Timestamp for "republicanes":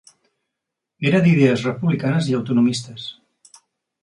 1.67-2.31